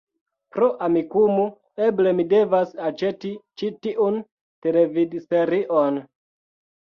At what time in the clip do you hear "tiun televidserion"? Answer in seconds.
3.87-6.01